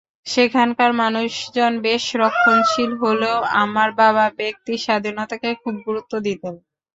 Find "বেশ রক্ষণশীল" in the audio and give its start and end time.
1.85-2.91